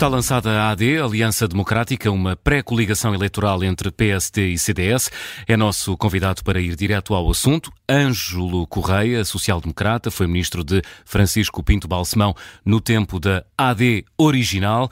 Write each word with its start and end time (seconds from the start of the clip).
Está 0.00 0.08
lançada 0.08 0.62
a 0.62 0.70
AD, 0.70 0.98
Aliança 0.98 1.46
Democrática, 1.46 2.10
uma 2.10 2.34
pré-coligação 2.34 3.14
eleitoral 3.14 3.62
entre 3.62 3.90
PSD 3.90 4.48
e 4.48 4.58
CDS. 4.58 5.10
É 5.46 5.58
nosso 5.58 5.94
convidado 5.94 6.42
para 6.42 6.58
ir 6.58 6.74
direto 6.74 7.12
ao 7.12 7.30
assunto. 7.30 7.70
Ângelo 7.86 8.66
Correia, 8.66 9.22
social-democrata, 9.26 10.10
foi 10.10 10.26
ministro 10.26 10.64
de 10.64 10.80
Francisco 11.04 11.62
Pinto 11.62 11.86
Balsemão 11.86 12.34
no 12.64 12.80
tempo 12.80 13.20
da 13.20 13.44
AD 13.58 14.06
original. 14.16 14.90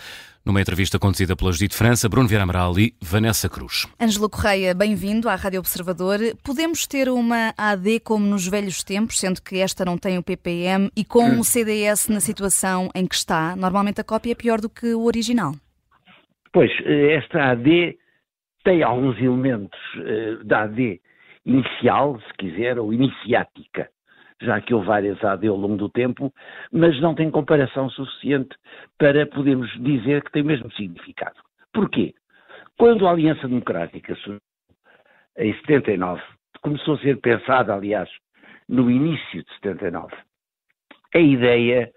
Numa 0.49 0.63
entrevista 0.63 0.99
conduzida 0.99 1.37
pela 1.37 1.53
Judite 1.53 1.77
França, 1.77 2.09
Bruno 2.09 2.27
Vieira 2.27 2.45
Amaral 2.45 2.73
e 2.79 2.95
Vanessa 3.03 3.51
Cruz. 3.51 3.87
Ângelo 4.01 4.31
Correia, 4.31 4.73
bem-vindo 4.73 5.29
à 5.29 5.35
Rádio 5.35 5.61
Observador. 5.61 6.19
Podemos 6.43 6.87
ter 6.87 7.11
uma 7.11 7.53
AD 7.55 8.01
como 8.01 8.25
nos 8.25 8.49
velhos 8.49 8.83
tempos, 8.83 9.21
sendo 9.21 9.43
que 9.43 9.59
esta 9.59 9.85
não 9.85 9.99
tem 9.99 10.17
o 10.17 10.23
PPM, 10.23 10.91
e 10.97 11.05
com 11.05 11.39
o 11.39 11.45
CDS 11.45 12.09
na 12.09 12.19
situação 12.19 12.89
em 12.95 13.07
que 13.07 13.15
está, 13.15 13.55
normalmente 13.57 14.01
a 14.01 14.05
cópia 14.05 14.33
é 14.33 14.35
pior 14.35 14.59
do 14.59 14.71
que 14.71 14.95
o 14.95 15.05
original? 15.05 15.53
Pois, 16.51 16.71
eh, 16.87 17.17
esta 17.17 17.51
AD 17.51 17.99
tem 18.65 18.83
alguns 18.83 19.19
elementos 19.19 19.79
eh, 19.99 20.39
da 20.45 20.63
AD 20.63 20.99
inicial, 21.45 22.19
se 22.27 22.35
quiser, 22.39 22.79
ou 22.79 22.91
iniciática 22.91 23.91
já 24.41 24.61
que 24.61 24.73
houve 24.73 24.87
várias 24.87 25.23
AD 25.23 25.49
ao 25.49 25.57
longo 25.57 25.77
do 25.77 25.89
tempo, 25.89 26.33
mas 26.73 27.01
não 27.01 27.15
tem 27.15 27.31
comparação 27.31 27.91
suficiente 27.91 28.57
para 28.97 29.27
podermos 29.27 29.71
dizer 29.83 30.23
que 30.23 30.33
tem 30.33 30.43
o 30.43 30.47
mesmo 30.47 30.71
significado. 30.73 31.37
Porquê? 31.73 32.15
Quando 32.79 33.07
a 33.07 33.11
Aliança 33.11 33.49
Democrática 33.49 34.15
surgiu 34.17 34.41
em 35.37 35.55
79, 35.61 36.23
começou 36.63 36.95
a 36.95 36.99
ser 36.99 37.21
pensada, 37.21 37.75
aliás, 37.75 38.09
no 38.69 38.91
início 38.91 39.43
de 39.43 39.55
79, 39.55 40.15
a 41.15 41.19
ideia 41.19 41.91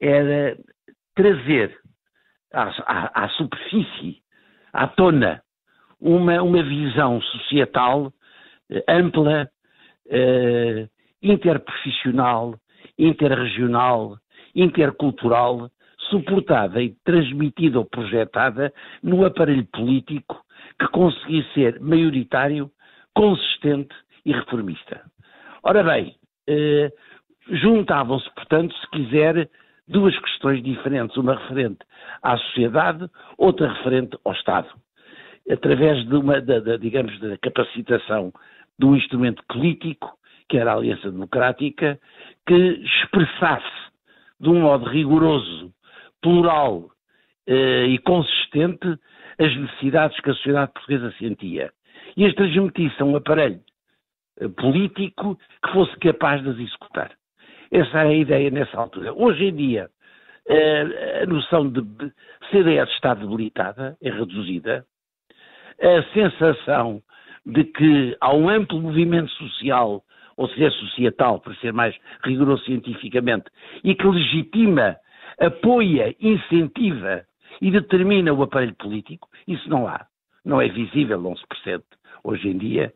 era 0.00 0.56
trazer 1.14 1.76
à, 2.52 2.70
à, 2.86 3.24
à 3.24 3.28
superfície, 3.30 4.22
à 4.72 4.86
tona, 4.86 5.42
uma, 6.00 6.42
uma 6.42 6.62
visão 6.62 7.20
societal 7.20 8.12
eh, 8.70 8.84
ampla, 8.88 9.50
eh, 10.08 10.88
interprofissional, 11.22 12.54
interregional, 12.98 14.16
intercultural, 14.54 15.70
suportada 16.08 16.82
e 16.82 16.94
transmitida 17.04 17.78
ou 17.78 17.84
projetada 17.84 18.72
no 19.02 19.24
aparelho 19.24 19.66
político 19.66 20.42
que 20.78 20.88
conseguisse 20.88 21.52
ser 21.54 21.80
maioritário, 21.80 22.70
consistente 23.14 23.94
e 24.24 24.32
reformista. 24.32 25.02
Ora 25.62 25.82
bem, 25.82 26.16
eh, 26.46 26.90
juntavam-se, 27.48 28.28
portanto, 28.34 28.74
se 28.76 28.90
quiser, 28.90 29.48
duas 29.86 30.18
questões 30.20 30.62
diferentes, 30.62 31.16
uma 31.16 31.34
referente 31.34 31.80
à 32.22 32.36
sociedade, 32.38 33.08
outra 33.36 33.72
referente 33.72 34.16
ao 34.24 34.32
Estado, 34.32 34.68
através 35.50 36.06
de 36.06 36.14
uma, 36.14 36.40
da, 36.40 36.76
digamos, 36.76 37.18
da 37.20 37.36
capacitação 37.38 38.32
um 38.82 38.96
instrumento 38.96 39.42
político 39.46 40.10
que 40.50 40.58
era 40.58 40.72
a 40.72 40.74
Aliança 40.74 41.10
Democrática, 41.10 41.98
que 42.46 42.54
expressasse 42.54 43.64
de 44.40 44.48
um 44.48 44.60
modo 44.60 44.84
rigoroso, 44.90 45.72
plural 46.20 46.90
eh, 47.46 47.86
e 47.86 47.98
consistente 47.98 48.98
as 49.38 49.56
necessidades 49.56 50.18
que 50.20 50.30
a 50.30 50.34
sociedade 50.34 50.72
portuguesa 50.72 51.14
sentia. 51.18 51.72
E 52.16 52.26
as 52.26 52.34
transmitisse 52.34 53.00
a 53.00 53.04
um 53.04 53.16
aparelho 53.16 53.60
eh, 54.40 54.48
político 54.48 55.38
que 55.64 55.72
fosse 55.72 55.96
capaz 55.98 56.42
de 56.42 56.50
as 56.50 56.58
executar. 56.58 57.12
Essa 57.70 58.00
era 58.00 58.08
a 58.08 58.14
ideia 58.14 58.50
nessa 58.50 58.76
altura. 58.76 59.14
Hoje 59.14 59.44
em 59.44 59.54
dia, 59.54 59.88
eh, 60.48 61.20
a 61.22 61.26
noção 61.26 61.70
de 61.70 61.80
CDS 62.50 62.90
está 62.90 63.14
debilitada, 63.14 63.96
é 64.02 64.10
reduzida. 64.10 64.84
A 65.80 66.02
sensação 66.12 67.00
de 67.46 67.64
que 67.64 68.16
há 68.20 68.34
um 68.34 68.48
amplo 68.48 68.80
movimento 68.80 69.30
social 69.30 70.02
ou 70.40 70.48
seja, 70.48 70.70
societal, 70.70 71.38
para 71.38 71.54
ser 71.56 71.70
mais 71.70 71.94
rigoroso 72.24 72.64
cientificamente, 72.64 73.44
e 73.84 73.94
que 73.94 74.06
legitima, 74.06 74.96
apoia, 75.38 76.16
incentiva 76.18 77.26
e 77.60 77.70
determina 77.70 78.32
o 78.32 78.42
aparelho 78.42 78.74
político, 78.76 79.28
isso 79.46 79.68
não 79.68 79.86
há. 79.86 80.06
Não 80.42 80.58
é 80.58 80.66
visível, 80.68 81.20
não 81.20 81.36
se 81.36 81.46
percebe. 81.46 81.84
Hoje 82.24 82.48
em 82.48 82.56
dia 82.56 82.90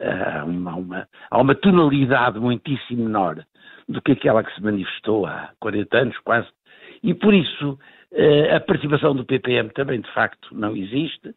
há 0.00 0.44
uma, 0.46 0.76
uma, 0.76 1.08
há 1.30 1.38
uma 1.38 1.54
tonalidade 1.54 2.40
muitíssimo 2.40 3.04
menor 3.04 3.44
do 3.86 4.00
que 4.00 4.12
aquela 4.12 4.42
que 4.42 4.54
se 4.54 4.62
manifestou 4.62 5.26
há 5.26 5.50
40 5.60 5.98
anos, 5.98 6.18
quase. 6.20 6.48
E 7.02 7.12
por 7.12 7.34
isso 7.34 7.78
eh, 8.12 8.56
a 8.56 8.60
participação 8.60 9.14
do 9.14 9.26
PPM 9.26 9.68
também 9.74 10.00
de 10.00 10.10
facto 10.14 10.48
não 10.52 10.74
existe. 10.74 11.34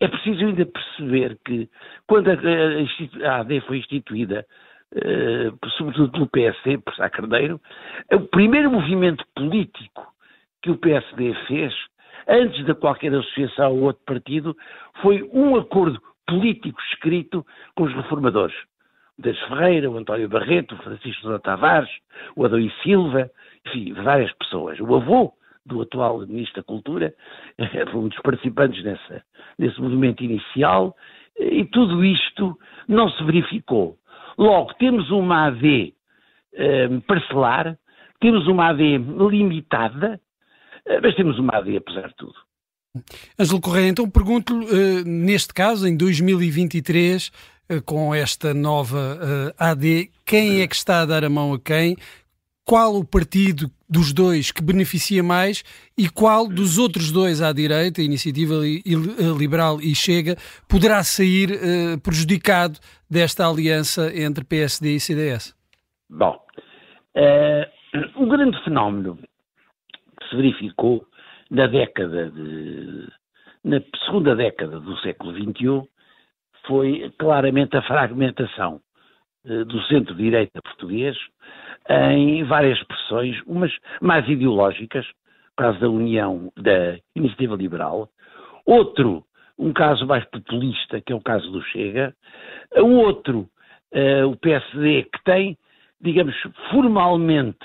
Eh, 0.00 0.04
é 0.04 0.08
preciso 0.08 0.44
ainda 0.44 0.66
perceber 0.66 1.38
que, 1.44 1.68
quando 2.06 2.28
a, 2.30 3.40
AD 3.40 3.60
foi 3.62 3.78
instituída, 3.78 4.46
uh, 4.94 5.68
sobretudo 5.70 6.12
pelo 6.12 6.28
PSD, 6.28 6.78
por 6.78 6.94
Sá 6.94 7.08
Carneiro, 7.10 7.60
o 8.12 8.20
primeiro 8.20 8.70
movimento 8.70 9.24
político 9.34 10.06
que 10.62 10.70
o 10.70 10.78
PSD 10.78 11.34
fez, 11.46 11.74
antes 12.28 12.64
de 12.64 12.74
qualquer 12.74 13.12
associação 13.14 13.72
ou 13.72 13.82
outro 13.82 14.02
partido, 14.04 14.56
foi 15.02 15.22
um 15.32 15.56
acordo 15.56 16.00
político 16.26 16.80
escrito 16.92 17.44
com 17.74 17.84
os 17.84 17.94
reformadores. 17.94 18.56
O 19.18 19.22
Deus 19.22 19.38
Ferreira, 19.42 19.90
o 19.90 19.96
António 19.96 20.28
Barreto, 20.28 20.74
o 20.74 20.78
Francisco 20.78 21.22
José 21.22 21.38
Tavares, 21.38 21.90
o 22.34 22.44
Adão 22.44 22.58
Silva, 22.82 23.30
enfim, 23.66 23.92
várias 23.92 24.32
pessoas. 24.32 24.80
O 24.80 24.94
avô 24.94 25.32
do 25.66 25.82
atual 25.82 26.20
Ministro 26.26 26.56
da 26.56 26.62
Cultura, 26.62 27.14
foi 27.90 28.00
um 28.00 28.08
dos 28.08 28.18
participantes 28.20 28.82
nessa, 28.84 29.22
nesse 29.58 29.80
movimento 29.80 30.22
inicial, 30.22 30.96
e 31.38 31.64
tudo 31.64 32.04
isto 32.04 32.58
não 32.88 33.08
se 33.10 33.24
verificou. 33.24 33.98
Logo, 34.38 34.74
temos 34.74 35.10
uma 35.10 35.46
AD 35.46 35.94
eh, 36.54 36.88
parcelar, 37.06 37.76
temos 38.20 38.46
uma 38.46 38.68
AD 38.68 38.98
limitada, 39.30 40.20
eh, 40.86 41.00
mas 41.00 41.14
temos 41.14 41.38
uma 41.38 41.56
AD 41.56 41.76
apesar 41.76 42.08
de 42.08 42.16
tudo. 42.16 42.34
Ângelo 43.38 43.60
Correia, 43.60 43.88
então 43.88 44.08
pergunto-lhe, 44.08 44.66
uh, 44.66 45.04
neste 45.04 45.52
caso, 45.52 45.88
em 45.88 45.96
2023, 45.96 47.28
uh, 47.28 47.82
com 47.84 48.14
esta 48.14 48.54
nova 48.54 49.52
AD, 49.58 50.10
quem 50.24 50.60
é 50.60 50.68
que 50.68 50.76
está 50.76 51.00
a 51.00 51.06
dar 51.06 51.24
a 51.24 51.28
mão 51.28 51.52
a 51.52 51.58
quem? 51.58 51.96
Qual 52.64 52.96
o 52.96 53.04
partido 53.04 53.70
dos 53.88 54.12
dois 54.12 54.50
que 54.50 54.62
beneficia 54.62 55.22
mais 55.22 55.62
e 55.96 56.08
qual 56.08 56.48
dos 56.48 56.78
outros 56.78 57.12
dois 57.12 57.42
à 57.42 57.52
direita, 57.52 58.02
Iniciativa 58.02 58.54
Liberal 59.38 59.80
e 59.80 59.94
Chega, 59.94 60.36
poderá 60.68 61.02
sair 61.04 61.50
uh, 61.50 62.00
prejudicado 62.00 62.78
desta 63.08 63.46
aliança 63.46 64.10
entre 64.16 64.44
PSD 64.44 64.96
e 64.96 65.00
CDS? 65.00 65.54
Bom, 66.08 66.40
uh, 67.16 68.20
um 68.20 68.28
grande 68.28 68.58
fenómeno 68.64 69.18
que 70.18 70.28
se 70.28 70.36
verificou 70.36 71.06
na 71.50 71.66
década 71.66 72.30
de. 72.30 73.08
na 73.62 73.80
segunda 74.06 74.34
década 74.34 74.80
do 74.80 74.96
século 74.98 75.32
XXI 75.34 75.88
foi 76.66 77.12
claramente 77.18 77.76
a 77.76 77.82
fragmentação 77.82 78.80
do 79.44 79.82
centro-direita 79.82 80.60
português 80.62 81.16
em 81.88 82.42
várias 82.44 82.78
expressões, 82.78 83.40
umas 83.46 83.72
mais 84.00 84.26
ideológicas, 84.28 85.06
caso 85.56 85.78
da 85.78 85.88
União 85.88 86.52
da 86.56 86.98
Iniciativa 87.14 87.54
Liberal, 87.54 88.08
outro, 88.66 89.24
um 89.58 89.72
caso 89.72 90.06
mais 90.06 90.24
populista, 90.26 91.00
que 91.00 91.12
é 91.12 91.16
o 91.16 91.20
caso 91.20 91.50
do 91.50 91.62
Chega, 91.62 92.14
o 92.76 92.96
outro, 92.96 93.48
uh, 93.94 94.26
o 94.26 94.36
PSD, 94.36 95.04
que 95.04 95.24
tem, 95.24 95.56
digamos, 96.00 96.34
formalmente 96.70 97.58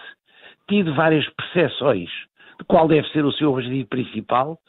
tido 0.67 0.93
várias 0.93 1.27
percepções 1.29 2.09
de 2.59 2.65
qual 2.67 2.87
deve 2.87 3.07
ser 3.09 3.25
o 3.25 3.31
seu 3.31 3.53
objetivo 3.53 3.87
principal, 3.87 4.59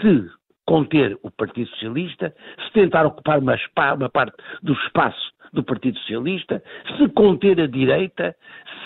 se 0.00 0.30
conter 0.64 1.18
o 1.22 1.30
Partido 1.30 1.68
Socialista, 1.70 2.32
se 2.64 2.72
tentar 2.72 3.04
ocupar 3.04 3.40
uma, 3.40 3.56
uma 3.96 4.08
parte 4.08 4.36
do 4.62 4.74
espaço 4.74 5.32
do 5.52 5.62
Partido 5.62 5.98
Socialista, 5.98 6.62
se 6.96 7.08
conter 7.10 7.60
a 7.60 7.66
direita, 7.66 8.34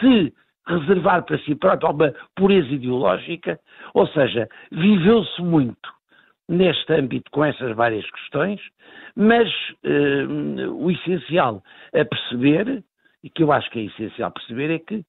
se 0.00 0.32
reservar 0.66 1.24
para 1.24 1.38
si 1.38 1.54
próprio 1.54 1.88
alguma 1.88 2.14
pureza 2.34 2.68
ideológica, 2.68 3.60
ou 3.92 4.06
seja, 4.08 4.48
viveu-se 4.70 5.42
muito 5.42 5.92
neste 6.48 6.92
âmbito 6.92 7.30
com 7.30 7.44
essas 7.44 7.74
várias 7.74 8.08
questões, 8.10 8.60
mas 9.16 9.48
eh, 9.82 10.26
o 10.68 10.90
essencial 10.90 11.62
a 11.94 12.04
perceber, 12.04 12.82
e 13.22 13.30
que 13.30 13.42
eu 13.42 13.52
acho 13.52 13.70
que 13.70 13.80
é 13.80 13.84
essencial 13.84 14.30
perceber, 14.30 14.70
é 14.70 14.78
que 14.78 15.04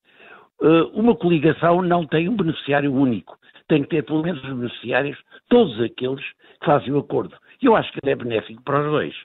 eh, 0.62 0.90
uma 0.94 1.16
coligação 1.16 1.82
não 1.82 2.06
tem 2.06 2.30
um 2.30 2.36
beneficiário 2.36 2.94
único. 2.94 3.38
Tem 3.68 3.82
que 3.82 3.90
ter 3.90 4.04
pelo 4.04 4.24
menos 4.24 4.44
os 4.44 4.50
beneficiários, 4.50 5.18
todos 5.50 5.80
aqueles 5.82 6.24
que 6.60 6.66
fazem 6.66 6.94
o 6.94 7.00
acordo. 7.00 7.36
E 7.62 7.66
eu 7.66 7.76
acho 7.76 7.92
que 7.92 8.00
ele 8.04 8.12
é 8.12 8.16
benéfico 8.16 8.64
para 8.64 8.82
os 8.82 8.92
dois. 8.92 9.16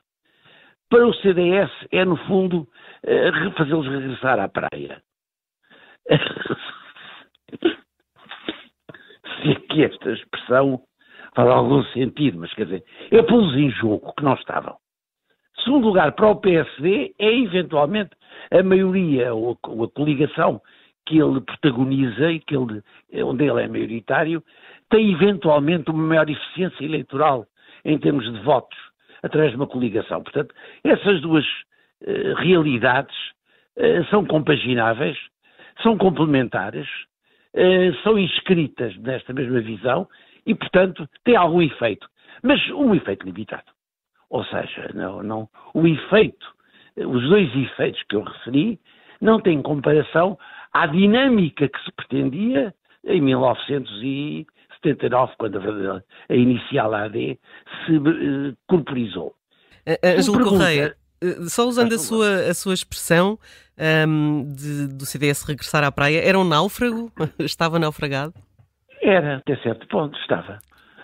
Para 0.90 1.06
o 1.06 1.14
CDS 1.14 1.70
é, 1.92 2.04
no 2.04 2.16
fundo, 2.26 2.66
eh, 3.04 3.30
fazê-los 3.56 3.86
regressar 3.86 4.40
à 4.40 4.48
praia. 4.48 5.00
se 9.40 9.50
aqui 9.52 9.84
esta 9.84 10.10
expressão 10.10 10.82
faz 11.36 11.48
algum 11.48 11.84
sentido, 11.92 12.40
mas 12.40 12.52
quer 12.54 12.64
dizer, 12.64 12.84
é 13.12 13.22
pô-los 13.22 13.54
em 13.54 13.70
jogo 13.70 14.12
que 14.16 14.24
não 14.24 14.34
estavam. 14.34 14.76
Segundo 15.62 15.86
lugar, 15.86 16.10
para 16.12 16.28
o 16.28 16.40
PSD, 16.40 17.14
é 17.20 17.38
eventualmente 17.38 18.10
a 18.50 18.60
maioria 18.60 19.32
ou 19.32 19.52
a, 19.52 19.88
coligação 19.90 20.60
que 21.06 21.18
ele 21.18 21.40
protagoniza 21.40 22.32
e 22.32 22.40
que 22.40 22.56
ele, 22.56 22.82
onde 23.22 23.44
ele 23.44 23.62
é 23.62 23.68
maioritário, 23.68 24.42
tem 24.90 25.12
eventualmente 25.12 25.88
uma 25.88 26.02
maior 26.02 26.28
eficiência 26.28 26.84
eleitoral 26.84 27.46
em 27.84 27.96
termos 27.96 28.24
de 28.24 28.40
votos 28.40 28.89
através 29.22 29.50
de 29.50 29.56
uma 29.56 29.66
coligação. 29.66 30.22
Portanto, 30.22 30.54
essas 30.84 31.20
duas 31.20 31.44
uh, 31.44 32.34
realidades 32.38 33.16
uh, 33.76 34.04
são 34.10 34.24
compagináveis, 34.24 35.18
são 35.82 35.96
complementares, 35.96 36.88
uh, 37.54 37.94
são 38.02 38.18
inscritas 38.18 38.96
nesta 38.98 39.32
mesma 39.32 39.60
visão 39.60 40.08
e, 40.46 40.54
portanto, 40.54 41.08
têm 41.24 41.36
algum 41.36 41.62
efeito. 41.62 42.08
Mas 42.42 42.60
um 42.70 42.94
efeito 42.94 43.24
limitado. 43.26 43.70
Ou 44.30 44.44
seja, 44.44 44.90
não, 44.94 45.22
não, 45.22 45.48
o 45.74 45.86
efeito, 45.86 46.46
os 46.96 47.28
dois 47.28 47.54
efeitos 47.54 48.02
que 48.04 48.16
eu 48.16 48.22
referi, 48.22 48.78
não 49.20 49.40
têm 49.40 49.60
comparação 49.60 50.38
à 50.72 50.86
dinâmica 50.86 51.68
que 51.68 51.84
se 51.84 51.92
pretendia 51.92 52.72
em 53.04 53.20
1979, 54.84 55.32
quando 55.38 55.58
a, 55.58 56.02
a 56.28 56.34
inicial 56.34 56.94
AD 56.94 57.38
se 57.86 57.96
uh, 57.96 58.56
corporizou. 58.68 59.34
Ângelo 60.04 60.44
Correia, 60.44 60.94
eh, 61.22 61.34
só 61.48 61.66
usando 61.66 61.94
a 61.94 61.98
sua, 61.98 62.50
a 62.50 62.54
sua 62.54 62.74
expressão 62.74 63.38
um, 64.08 64.52
de, 64.54 64.88
do 64.88 65.04
CDS 65.04 65.42
regressar 65.42 65.82
à 65.82 65.90
praia, 65.90 66.20
era 66.20 66.38
um 66.38 66.44
náufrago? 66.44 67.10
estava 67.40 67.78
naufragado? 67.78 68.34
Era, 69.02 69.36
até 69.36 69.56
certo 69.56 69.86
ponto, 69.88 70.18
estava. 70.18 70.58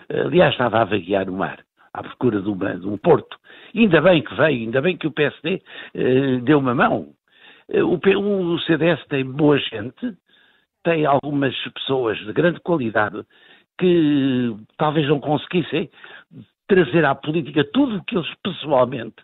Aliás, 0.09 0.53
estava 0.53 0.79
a 0.79 0.85
vaguear 0.85 1.29
o 1.29 1.33
mar 1.33 1.59
à 1.97 2.03
procura 2.03 2.41
de, 2.41 2.47
uma, 2.47 2.77
de 2.77 2.87
um 2.87 2.97
porto. 2.97 3.37
Ainda 3.75 4.01
bem 4.01 4.23
que 4.23 4.33
veio, 4.35 4.65
ainda 4.65 4.81
bem 4.81 4.95
que 4.95 5.07
o 5.07 5.11
PSD 5.11 5.61
eh, 5.95 6.37
deu 6.43 6.59
uma 6.59 6.73
mão. 6.73 7.09
Eh, 7.69 7.83
o, 7.83 7.95
o 7.95 8.59
CDS 8.61 9.03
tem 9.07 9.25
boa 9.25 9.57
gente, 9.57 10.15
tem 10.83 11.05
algumas 11.05 11.55
pessoas 11.73 12.17
de 12.19 12.31
grande 12.31 12.59
qualidade 12.61 13.23
que 13.77 14.55
talvez 14.77 15.07
não 15.07 15.19
conseguissem 15.19 15.89
trazer 16.67 17.05
à 17.05 17.15
política 17.15 17.63
tudo 17.73 17.97
o 17.97 18.03
que 18.03 18.17
eles 18.17 18.33
pessoalmente 18.43 19.15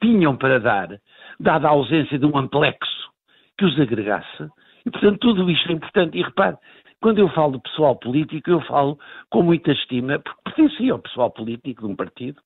tinham 0.00 0.36
para 0.36 0.58
dar, 0.58 1.00
dada 1.38 1.68
a 1.68 1.70
ausência 1.70 2.18
de 2.18 2.26
um 2.26 2.36
amplexo 2.36 3.10
que 3.56 3.64
os 3.64 3.78
agregasse. 3.80 4.48
E, 4.86 4.90
portanto, 4.90 5.18
tudo 5.18 5.50
isto 5.50 5.68
é 5.70 5.72
importante. 5.72 6.18
E 6.18 6.22
repare, 6.22 6.56
quando 7.00 7.18
eu 7.18 7.28
falo 7.30 7.52
de 7.52 7.62
pessoal 7.62 7.96
político, 7.96 8.50
eu 8.50 8.60
falo 8.62 8.98
com 9.30 9.42
muita 9.42 9.72
estima, 9.72 10.18
porque 10.18 10.40
pertencia 10.44 10.92
ao 10.92 10.98
pessoal 10.98 11.30
político 11.30 11.86
de 11.86 11.92
um 11.92 11.96
partido, 11.96 12.40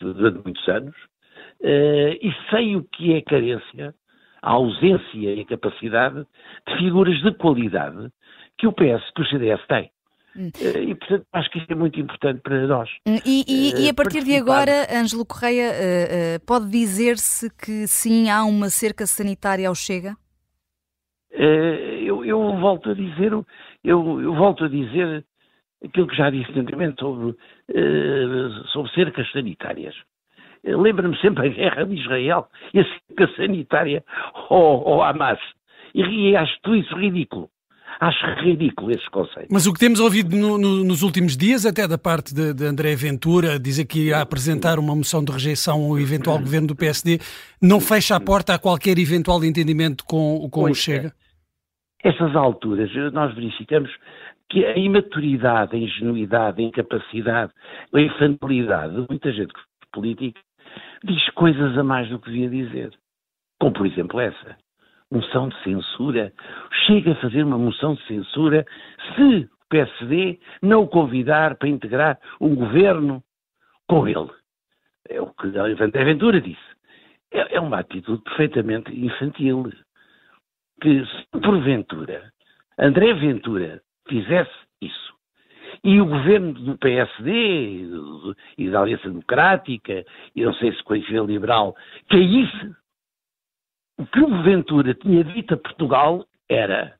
durante 0.00 0.42
muitos 0.44 0.68
anos, 0.68 0.94
uh, 1.60 2.12
e 2.20 2.34
sei 2.50 2.76
o 2.76 2.84
que 2.84 3.14
é 3.14 3.22
carência, 3.22 3.94
a 4.42 4.50
ausência 4.50 5.34
e 5.34 5.40
a 5.40 5.46
capacidade 5.46 6.26
de 6.68 6.78
figuras 6.78 7.18
de 7.22 7.32
qualidade 7.32 8.10
que 8.58 8.66
o 8.66 8.72
PS, 8.72 9.10
que 9.14 9.22
o 9.22 9.26
CDS 9.26 9.66
tem. 9.66 9.90
Hum. 10.36 10.50
Eh, 10.60 10.82
e, 10.82 10.94
portanto, 10.94 11.26
acho 11.32 11.50
que 11.50 11.58
isso 11.58 11.66
é 11.70 11.74
muito 11.74 11.98
importante 12.00 12.40
para 12.40 12.66
nós. 12.66 12.90
Hum, 13.06 13.18
e, 13.24 13.44
e, 13.46 13.86
e 13.86 13.88
a 13.88 13.94
partir 13.94 14.24
de 14.24 14.34
agora, 14.36 14.86
Ângelo 14.92 15.24
Correia, 15.24 15.70
uh, 15.70 16.46
pode 16.46 16.68
dizer-se 16.70 17.48
que 17.56 17.86
sim, 17.86 18.30
há 18.30 18.44
uma 18.44 18.68
cerca 18.68 19.06
sanitária 19.06 19.68
ao 19.68 19.74
Chega? 19.74 20.16
Eu, 21.36 22.24
eu, 22.24 22.38
volto 22.60 22.90
a 22.90 22.94
dizer, 22.94 23.32
eu, 23.32 23.44
eu, 23.82 24.34
volto 24.34 24.64
a 24.64 24.68
dizer 24.68 25.24
aquilo 25.84 26.06
que 26.06 26.16
já 26.16 26.30
disse 26.30 26.50
anteriormente 26.52 27.00
sobre, 27.00 27.36
sobre 28.72 28.92
cercas 28.92 29.30
sanitárias. 29.32 29.94
Lembra-me 30.62 31.18
sempre 31.18 31.48
a 31.48 31.50
guerra 31.50 31.84
de 31.84 31.96
Israel 31.96 32.46
e 32.72 32.80
a 32.80 32.84
cerca 32.84 33.34
sanitária 33.36 34.04
ao, 34.48 34.88
ao 34.88 35.02
Hamas. 35.02 35.40
E 35.92 36.36
acho 36.36 36.56
tudo 36.62 36.76
isso 36.76 36.96
ridículo. 36.96 37.50
Acho 38.00 38.26
ridículo 38.42 38.90
esse 38.90 39.08
conceito. 39.10 39.48
Mas 39.50 39.66
o 39.66 39.72
que 39.72 39.78
temos 39.78 40.00
ouvido 40.00 40.36
no, 40.36 40.58
no, 40.58 40.84
nos 40.84 41.02
últimos 41.02 41.36
dias, 41.36 41.64
até 41.64 41.86
da 41.86 41.98
parte 41.98 42.34
de, 42.34 42.52
de, 42.52 42.64
André 42.64 42.94
Ventura, 42.94 43.58
dizer 43.58 43.84
que 43.86 44.08
ia 44.08 44.20
apresentar 44.20 44.78
uma 44.78 44.94
moção 44.94 45.24
de 45.24 45.32
rejeição 45.32 45.84
ao 45.84 45.98
eventual 45.98 46.38
governo 46.38 46.68
do 46.68 46.76
PSD, 46.76 47.18
não 47.62 47.80
fecha 47.80 48.16
a 48.16 48.20
porta 48.20 48.54
a 48.54 48.58
qualquer 48.58 48.98
eventual 48.98 49.44
entendimento 49.44 50.04
com, 50.04 50.48
com 50.50 50.62
o 50.62 50.68
é. 50.68 50.74
Chega? 50.74 51.12
É. 52.02 52.08
Essas 52.08 52.36
alturas, 52.36 52.90
nós 53.12 53.34
verificamos 53.34 53.90
que 54.50 54.64
a 54.64 54.76
imaturidade, 54.76 55.74
a 55.74 55.78
ingenuidade, 55.78 56.62
a 56.62 56.66
incapacidade, 56.66 57.52
a 57.94 58.00
infantilidade 58.00 58.94
de 58.94 59.06
muita 59.08 59.32
gente 59.32 59.52
política 59.92 60.38
diz 61.02 61.30
coisas 61.30 61.76
a 61.78 61.82
mais 61.82 62.08
do 62.08 62.18
que 62.18 62.30
devia 62.30 62.50
dizer. 62.50 62.90
Como, 63.58 63.72
por 63.72 63.86
exemplo, 63.86 64.20
essa 64.20 64.56
moção 65.14 65.48
de 65.48 65.62
censura, 65.62 66.32
chega 66.86 67.12
a 67.12 67.16
fazer 67.16 67.44
uma 67.44 67.58
moção 67.58 67.94
de 67.94 68.06
censura 68.06 68.66
se 69.14 69.22
o 69.22 69.68
PSD 69.70 70.40
não 70.62 70.82
o 70.82 70.88
convidar 70.88 71.56
para 71.56 71.68
integrar 71.68 72.18
um 72.40 72.54
governo 72.54 73.22
com 73.88 74.06
ele. 74.06 74.30
É 75.08 75.20
o 75.20 75.26
que 75.34 75.46
André 75.46 76.04
Ventura 76.04 76.40
disse. 76.40 76.74
É, 77.32 77.56
é 77.56 77.60
uma 77.60 77.78
atitude 77.78 78.22
perfeitamente 78.22 78.92
infantil. 78.92 79.70
Que 80.80 81.04
se 81.04 81.40
porventura 81.40 82.32
André 82.78 83.14
Ventura 83.14 83.80
fizesse 84.08 84.52
isso 84.80 85.14
e 85.82 86.00
o 86.00 86.06
governo 86.06 86.52
do 86.52 86.78
PSD 86.78 87.86
e 88.58 88.70
da 88.70 88.80
Aliança 88.80 89.08
Democrática 89.08 90.04
e 90.34 90.44
não 90.44 90.54
sei 90.54 90.72
se 90.72 90.82
com 90.82 90.94
a 90.94 90.96
Liberal 90.96 91.76
caísse 92.08 92.74
o 93.98 94.06
que 94.06 94.20
o 94.20 94.42
Ventura 94.42 94.94
tinha 94.94 95.22
dito 95.24 95.54
a 95.54 95.56
Portugal 95.56 96.24
era: 96.48 96.94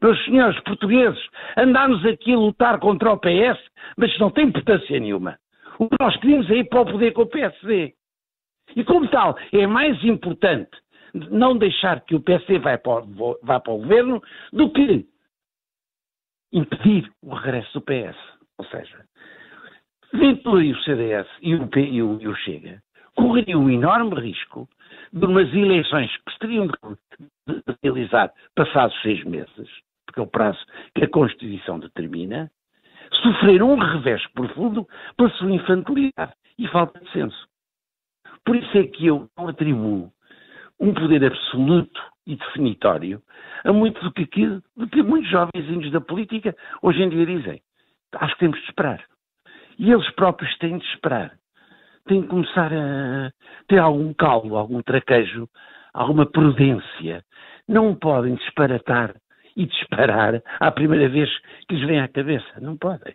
meus 0.00 0.22
senhores 0.24 0.58
portugueses, 0.60 1.20
andamos 1.56 2.04
aqui 2.06 2.32
a 2.32 2.38
lutar 2.38 2.78
contra 2.78 3.12
o 3.12 3.18
PS, 3.18 3.58
mas 3.96 4.16
não 4.18 4.30
tem 4.30 4.46
importância 4.46 4.98
nenhuma. 4.98 5.38
O 5.78 5.88
que 5.88 5.96
nós 6.00 6.16
queremos 6.18 6.50
é 6.50 6.56
ir 6.56 6.68
para 6.68 6.80
o 6.80 6.86
poder 6.86 7.12
com 7.12 7.22
o 7.22 7.26
PSD. 7.26 7.94
E 8.76 8.84
como 8.84 9.08
tal, 9.08 9.36
é 9.52 9.66
mais 9.66 10.02
importante 10.04 10.70
não 11.12 11.58
deixar 11.58 12.00
que 12.02 12.14
o 12.14 12.20
PSD 12.20 12.58
vá 12.58 12.78
para 12.78 13.02
o, 13.02 13.38
vá 13.42 13.58
para 13.58 13.72
o 13.72 13.78
governo 13.78 14.22
do 14.52 14.70
que 14.70 15.06
impedir 16.52 17.10
o 17.22 17.34
regresso 17.34 17.72
do 17.74 17.80
PS. 17.82 18.16
Ou 18.58 18.64
seja, 18.66 19.04
Ventura 20.12 20.64
e 20.64 20.72
o 20.72 20.82
CDS 20.82 21.26
e 21.42 21.54
o, 21.54 21.68
e 21.76 22.02
o, 22.02 22.20
e 22.20 22.28
o 22.28 22.34
Chega 22.36 22.82
correriam 23.16 23.64
um 23.64 23.70
enorme 23.70 24.14
risco 24.20 24.68
de 25.12 25.24
umas 25.24 25.52
eleições 25.52 26.10
que 26.24 26.32
se 26.32 26.38
teriam 26.38 26.66
de 26.66 27.76
realizar 27.82 28.32
passados 28.54 28.94
seis 29.02 29.22
meses, 29.24 29.68
porque 30.06 30.20
é 30.20 30.22
o 30.22 30.26
prazo 30.26 30.58
que 30.94 31.04
a 31.04 31.08
Constituição 31.08 31.78
determina, 31.78 32.50
sofrer 33.22 33.62
um 33.62 33.76
revés 33.76 34.24
profundo 34.32 34.86
pela 35.16 35.30
sua 35.30 35.50
infantilidade 35.50 36.32
e 36.58 36.68
falta 36.68 37.00
de 37.00 37.10
senso. 37.12 37.48
Por 38.44 38.56
isso 38.56 38.78
é 38.78 38.84
que 38.84 39.06
eu 39.06 39.28
não 39.36 39.48
atribuo 39.48 40.12
um 40.78 40.94
poder 40.94 41.24
absoluto 41.24 42.00
e 42.26 42.36
definitório 42.36 43.22
a 43.64 43.72
muito 43.72 44.00
do 44.02 44.12
que, 44.12 44.24
do 44.76 44.88
que 44.88 45.02
muitos 45.02 45.30
da 45.90 46.00
política 46.00 46.56
hoje 46.82 47.02
em 47.02 47.08
dia 47.08 47.26
dizem. 47.26 47.62
Acho 48.14 48.34
que 48.34 48.40
temos 48.40 48.58
de 48.60 48.64
esperar. 48.66 49.04
E 49.78 49.92
eles 49.92 50.10
próprios 50.12 50.56
têm 50.58 50.78
de 50.78 50.86
esperar 50.86 51.39
têm 52.10 52.22
que 52.22 52.28
começar 52.28 52.72
a 52.72 53.30
ter 53.68 53.78
algum 53.78 54.12
calo, 54.12 54.56
algum 54.56 54.82
traquejo, 54.82 55.48
alguma 55.94 56.26
prudência. 56.26 57.24
Não 57.68 57.94
podem 57.94 58.34
disparatar 58.34 59.14
e 59.56 59.64
disparar 59.64 60.42
à 60.58 60.70
primeira 60.72 61.08
vez 61.08 61.30
que 61.68 61.76
lhes 61.76 61.86
vem 61.86 62.00
à 62.00 62.08
cabeça. 62.08 62.60
Não 62.60 62.76
podem. 62.76 63.14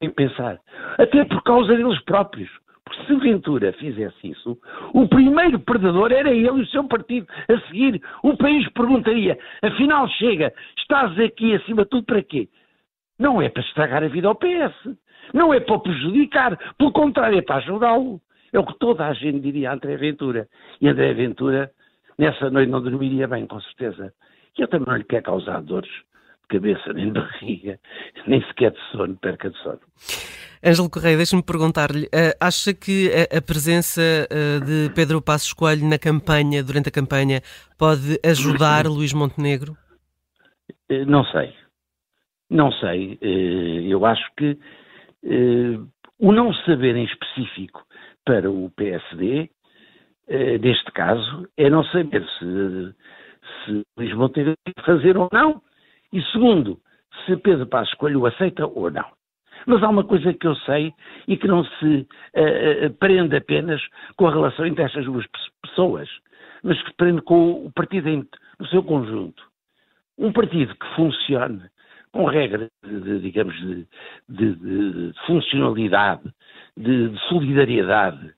Tem 0.00 0.10
que 0.10 0.16
pensar. 0.16 0.58
Até 0.98 1.24
por 1.24 1.40
causa 1.44 1.76
deles 1.76 2.02
próprios. 2.04 2.50
Porque 2.84 3.04
se 3.06 3.14
Ventura 3.14 3.72
fizesse 3.74 4.32
isso, 4.32 4.58
o 4.92 5.06
primeiro 5.06 5.60
predador 5.60 6.10
era 6.10 6.30
ele 6.30 6.48
e 6.48 6.62
o 6.62 6.66
seu 6.66 6.82
partido. 6.82 7.28
A 7.48 7.60
seguir, 7.68 8.02
o 8.24 8.36
país 8.36 8.68
perguntaria: 8.70 9.38
afinal, 9.62 10.08
chega, 10.08 10.52
estás 10.76 11.16
aqui 11.20 11.54
acima 11.54 11.84
de 11.84 11.90
tudo 11.90 12.06
para 12.06 12.22
quê? 12.24 12.48
Não 13.20 13.40
é 13.40 13.48
para 13.48 13.62
estragar 13.62 14.02
a 14.02 14.08
vida 14.08 14.26
ao 14.26 14.34
PS. 14.34 14.98
Não 15.32 15.54
é 15.54 15.60
para 15.60 15.76
o 15.76 15.80
prejudicar. 15.80 16.58
Pelo 16.76 16.90
contrário, 16.90 17.38
é 17.38 17.42
para 17.42 17.56
ajudá-lo. 17.56 18.20
É 18.52 18.58
o 18.58 18.66
que 18.66 18.78
toda 18.78 19.06
a 19.06 19.14
gente 19.14 19.40
diria 19.40 19.70
a 19.70 19.74
André 19.74 19.96
Ventura. 19.96 20.48
E 20.80 20.88
André 20.88 21.14
Ventura, 21.14 21.70
nessa 22.18 22.50
noite, 22.50 22.70
não 22.70 22.82
dormiria 22.82 23.26
bem, 23.26 23.46
com 23.46 23.60
certeza. 23.60 24.12
E 24.58 24.62
eu 24.62 24.68
também 24.68 24.88
não 24.88 24.96
lhe 24.96 25.04
quero 25.04 25.24
causar 25.24 25.62
dores 25.62 25.90
de 25.90 26.48
cabeça, 26.48 26.92
nem 26.92 27.12
de 27.12 27.20
barriga, 27.20 27.78
nem 28.26 28.42
sequer 28.48 28.72
de 28.72 28.80
sono, 28.90 29.16
perca 29.16 29.50
de 29.50 29.58
sono. 29.62 29.80
Ângelo 30.64 30.90
Correia, 30.90 31.16
deixe-me 31.16 31.42
perguntar-lhe, 31.42 32.04
uh, 32.04 32.36
acha 32.40 32.72
que 32.72 33.10
a, 33.36 33.42
presença 33.42 34.00
uh, 34.00 34.64
de 34.64 34.94
Pedro 34.94 35.20
Passos 35.20 35.52
Coelho 35.52 35.88
na 35.88 35.98
campanha, 35.98 36.62
durante 36.62 36.88
a 36.88 36.92
campanha, 36.92 37.40
pode 37.76 38.20
ajudar 38.24 38.86
Luís 38.86 39.12
Montenegro? 39.12 39.72
Uh, 40.88 41.04
não 41.06 41.24
sei. 41.24 41.52
Não 42.52 42.70
sei. 42.70 43.18
Eh, 43.22 43.86
eu 43.88 44.04
acho 44.04 44.22
que 44.36 44.58
eh, 45.24 45.78
o 46.18 46.32
não 46.32 46.52
saber 46.52 46.94
em 46.94 47.04
específico 47.04 47.82
para 48.24 48.50
o 48.50 48.70
PSD, 48.70 49.50
eh, 50.28 50.58
neste 50.58 50.90
caso, 50.92 51.48
é 51.56 51.68
não 51.68 51.84
saber 51.84 52.24
se, 52.38 52.94
se 53.64 53.82
Luís 53.96 54.14
Montenegro 54.14 54.54
tem 54.64 54.84
fazer 54.84 55.16
ou 55.16 55.28
não, 55.32 55.62
e 56.12 56.22
segundo, 56.32 56.78
se 57.24 57.36
Pedro 57.36 57.66
Passos 57.66 57.94
Coelho 57.94 58.20
o 58.20 58.26
aceita 58.26 58.66
ou 58.66 58.90
não. 58.90 59.06
Mas 59.66 59.82
há 59.82 59.88
uma 59.88 60.04
coisa 60.04 60.32
que 60.34 60.46
eu 60.46 60.56
sei 60.56 60.92
e 61.28 61.36
que 61.36 61.46
não 61.46 61.64
se 61.64 62.06
uh, 62.36 62.90
prende 62.98 63.36
apenas 63.36 63.80
com 64.16 64.26
a 64.26 64.32
relação 64.32 64.66
entre 64.66 64.82
estas 64.84 65.04
duas 65.04 65.24
pessoas, 65.62 66.08
mas 66.62 66.80
que 66.82 66.94
prende 66.94 67.22
com 67.22 67.66
o 67.66 67.72
partido 67.72 68.26
no 68.58 68.66
seu 68.68 68.82
conjunto. 68.82 69.42
Um 70.18 70.32
partido 70.32 70.74
que 70.74 70.94
funcione 70.96 71.62
com 72.12 72.26
regras, 72.26 72.68
de, 72.84 73.00
de, 73.00 73.20
digamos, 73.20 73.58
de, 73.58 73.86
de, 74.28 75.12
funcionalidade, 75.26 76.22
de, 76.76 77.16
solidariedade, 77.28 78.34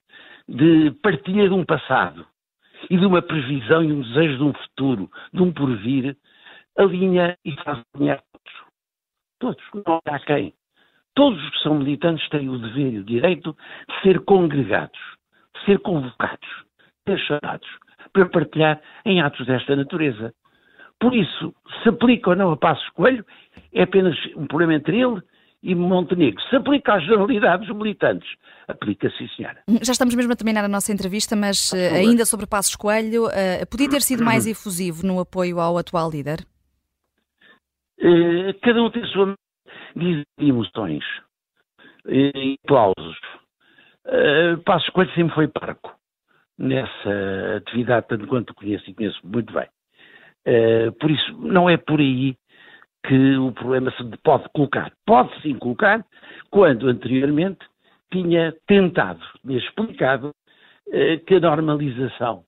de 0.47 0.91
partilha 1.03 1.47
de 1.49 1.53
um 1.53 1.65
passado 1.65 2.25
e 2.89 2.97
de 2.97 3.05
uma 3.05 3.21
previsão 3.21 3.83
e 3.83 3.91
um 3.91 4.01
desejo 4.01 4.37
de 4.37 4.43
um 4.43 4.53
futuro, 4.53 5.11
de 5.33 5.41
um 5.41 5.51
porvir, 5.51 6.15
alinha 6.77 7.37
e 7.43 7.51
faz 7.63 7.81
alinhar 7.93 8.21
todos. 8.31 8.53
Todos, 9.39 9.85
não 9.85 9.99
há 10.05 10.19
quem. 10.19 10.53
Todos 11.15 11.41
os 11.43 11.49
que 11.51 11.63
são 11.63 11.75
militantes 11.75 12.27
têm 12.29 12.49
o 12.49 12.57
dever 12.57 12.93
e 12.93 12.99
o 12.99 13.03
direito 13.03 13.55
de 13.89 14.01
ser 14.01 14.19
congregados, 14.21 14.99
de 15.55 15.65
ser 15.65 15.79
convocados, 15.79 16.49
de 17.07 17.13
ser 17.13 17.19
chamados 17.25 17.67
para 18.13 18.29
partilhar 18.29 18.81
em 19.05 19.21
atos 19.21 19.45
desta 19.45 19.75
natureza. 19.75 20.33
Por 20.99 21.13
isso, 21.13 21.53
se 21.81 21.89
aplica 21.89 22.31
ou 22.31 22.35
não 22.35 22.51
a 22.51 22.57
Passos 22.57 22.89
Coelho, 22.89 23.25
é 23.73 23.83
apenas 23.83 24.15
um 24.35 24.47
problema 24.47 24.75
entre 24.75 24.99
ele 24.99 25.21
e 25.61 25.73
Montenegro. 25.73 26.41
Se 26.49 26.55
aplica 26.55 26.95
às 26.95 27.03
generalidades 27.03 27.67
militantes, 27.69 28.29
aplica 28.67 29.09
sim, 29.17 29.27
senhora. 29.35 29.63
Já 29.81 29.91
estamos 29.91 30.13
mesmo 30.15 30.31
a 30.31 30.35
terminar 30.35 30.63
a 30.63 30.67
nossa 30.67 30.93
entrevista, 30.93 31.35
mas 31.35 31.71
uh, 31.71 31.95
ainda 31.95 32.25
sobre 32.25 32.45
Passos 32.45 32.75
Coelho, 32.75 33.25
uh, 33.25 33.67
podia 33.69 33.89
ter 33.89 34.01
sido 34.01 34.23
mais 34.23 34.45
efusivo 34.47 35.05
no 35.05 35.19
apoio 35.19 35.59
ao 35.59 35.77
atual 35.77 36.09
líder? 36.09 36.45
Uh, 37.99 38.53
cada 38.61 38.81
um 38.81 38.91
tem 38.91 39.03
a 39.03 39.07
sua 39.07 39.35
de 39.95 40.23
emoções 40.37 41.03
e 42.07 42.57
aplausos. 42.63 43.17
Uh, 44.05 44.61
Passos 44.63 44.89
Coelho 44.89 45.13
sempre 45.15 45.33
foi 45.33 45.47
parco 45.47 45.95
nessa 46.57 47.57
atividade, 47.57 48.07
tanto 48.07 48.27
quanto 48.27 48.53
conheço 48.53 48.89
e 48.89 48.93
conheço 48.93 49.19
muito 49.23 49.51
bem. 49.53 49.67
Uh, 50.47 50.91
por 50.99 51.09
isso, 51.09 51.37
não 51.39 51.69
é 51.69 51.77
por 51.77 51.99
aí 51.99 52.35
que 53.05 53.37
o 53.37 53.51
problema 53.51 53.91
se 53.91 54.03
pode 54.23 54.45
colocar. 54.53 54.91
Pode 55.05 55.41
sim 55.41 55.55
colocar 55.55 56.03
quando 56.51 56.87
anteriormente 56.87 57.59
tinha 58.11 58.53
tentado, 58.67 59.21
tinha 59.45 59.57
explicado 59.57 60.29
uh, 60.29 61.25
que 61.25 61.35
a 61.35 61.39
normalização 61.39 62.43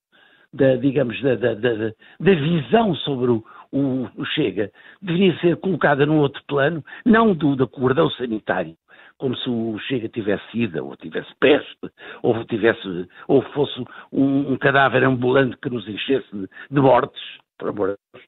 da, 0.54 0.76
digamos, 0.76 1.22
da, 1.22 1.36
da, 1.36 1.54
da, 1.54 1.92
da 2.20 2.34
visão 2.34 2.96
sobre 2.96 3.32
o, 3.32 3.44
o, 3.72 4.08
o, 4.16 4.26
Chega 4.26 4.72
deveria 5.02 5.38
ser 5.40 5.58
colocada 5.58 6.06
num 6.06 6.20
outro 6.20 6.42
plano, 6.48 6.84
não 7.06 7.34
do 7.34 7.56
da 7.56 7.68
cordão 7.68 8.10
sanitário, 8.12 8.76
como 9.18 9.36
se 9.36 9.50
o 9.50 9.78
Chega 9.88 10.08
tivesse 10.08 10.44
sida, 10.52 10.84
ou 10.84 10.96
tivesse 10.96 11.30
peste, 11.40 11.78
ou, 12.24 12.44
tivesse, 12.46 13.08
ou 13.28 13.42
fosse 13.54 13.80
um, 14.12 14.54
um 14.54 14.58
cadáver 14.58 15.04
ambulante 15.04 15.58
que 15.58 15.70
nos 15.70 15.88
enchesse 15.88 16.28
de, 16.32 16.48
de 16.72 16.80
mortes, 16.80 17.22
por 17.58 17.70
amor 17.70 17.90
de 17.90 17.98
Deus. 18.14 18.26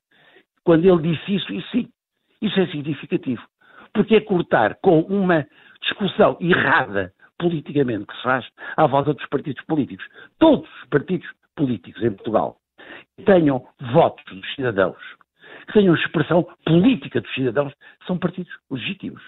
Quando 0.64 0.86
ele 0.86 1.14
disse 1.14 1.36
isso, 1.36 1.54
isso 1.54 1.70
sim, 1.72 1.90
isso 2.42 2.60
é 2.60 2.68
significativo. 2.68 3.42
Porque 3.94 4.16
é 4.16 4.22
cortar 4.22 4.76
com 4.82 5.02
uma 5.02 5.48
discussão 5.82 6.38
errada 6.40 7.14
politicamente 7.38 8.06
que 8.06 8.16
se 8.16 8.24
faz 8.24 8.48
à 8.78 8.86
volta 8.86 9.14
dos 9.14 9.26
partidos 9.28 9.64
políticos. 9.66 10.06
Todos 10.38 10.70
os 10.82 10.90
partidos 10.90 11.28
políticos 11.56 12.04
em 12.04 12.12
Portugal 12.12 12.58
que 13.18 13.24
tenham 13.24 13.66
votos 13.94 14.24
dos 14.26 14.56
cidadãos, 14.56 14.98
que 15.68 15.74
tenham 15.74 15.96
expressão 15.96 16.48
política 16.66 17.22
dos 17.22 17.34
cidadãos, 17.34 17.74
são 18.06 18.18
partidos 18.18 18.52
legítimos. 18.70 19.22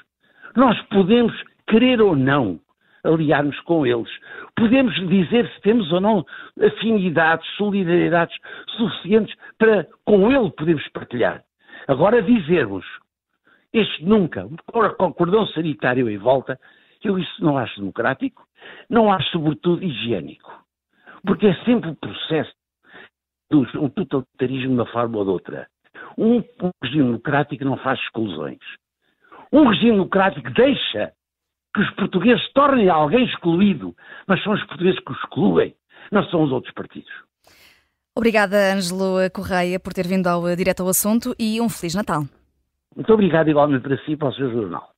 Nós 0.56 0.80
podemos 0.88 1.34
querer 1.68 2.02
ou 2.02 2.16
não 2.16 2.60
aliar-nos 3.04 3.60
com 3.62 3.86
eles. 3.86 4.10
Podemos 4.56 4.94
dizer 5.08 5.50
se 5.50 5.62
temos 5.62 5.92
ou 5.92 6.02
não 6.02 6.26
afinidades, 6.60 7.48
solidariedades 7.56 8.36
suficientes 8.78 9.36
para 9.58 9.88
com 10.06 10.32
ele 10.32 10.52
podermos 10.52 10.88
partilhar. 10.90 11.44
Agora 11.88 12.22
dizermos, 12.22 12.86
este 13.74 14.04
nunca, 14.04 14.48
com 14.98 15.14
cordão 15.14 15.48
sanitário 15.48 16.10
em 16.10 16.18
volta, 16.18 16.60
eu 17.04 17.18
isso 17.18 17.44
não 17.44 17.58
acho 17.58 17.80
democrático, 17.80 18.46
não 18.90 19.12
acho 19.12 19.30
sobretudo 19.32 19.84
higiênico. 19.84 20.52
Porque 21.26 21.48
é 21.48 21.56
sempre 21.66 21.90
o 21.90 21.94
um 21.94 21.96
processo 21.96 22.54
de 23.52 23.78
um 23.78 23.90
totalitarismo 23.90 24.68
de 24.70 24.74
uma 24.74 24.86
forma 24.86 25.18
ou 25.18 25.24
de 25.24 25.30
outra. 25.32 25.68
Um, 26.18 26.38
um 26.38 26.72
regime 26.84 27.06
democrático 27.06 27.66
não 27.66 27.78
faz 27.78 28.00
exclusões. 28.00 28.60
Um 29.52 29.68
regime 29.68 29.92
democrático 29.92 30.50
deixa 30.52 31.12
que 31.74 31.82
os 31.82 31.90
portugueses 31.92 32.52
tornem 32.54 32.90
alguém 32.90 33.26
excluído, 33.26 33.96
mas 34.28 34.44
são 34.44 34.54
os 34.54 34.64
portugueses 34.66 35.00
que 35.00 35.12
o 35.12 35.16
excluem, 35.16 35.76
não 36.12 36.24
são 36.26 36.44
os 36.44 36.52
outros 36.52 36.74
partidos. 36.74 37.12
Obrigada, 38.16 38.74
Ângelo 38.74 39.30
Correia, 39.34 39.80
por 39.80 39.94
ter 39.94 40.06
vindo 40.06 40.28
ao 40.28 40.54
Direto 40.56 40.82
ao 40.84 40.90
Assunto 40.90 41.34
e 41.40 41.62
um 41.62 41.70
Feliz 41.70 41.96
Natal. 41.96 42.24
Muito 42.96 43.14
obrigado 43.14 43.50
igualmente 43.50 43.84
para 43.84 43.98
si 44.04 44.12
e 44.12 44.18
para 44.18 44.30
o 44.30 44.34
seu 44.34 44.52
jornal. 44.52 44.91